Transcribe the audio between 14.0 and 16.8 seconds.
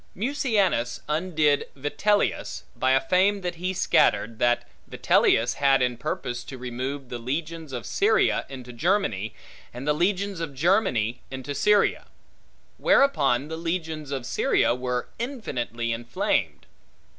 of Syria were infinitely inflamed.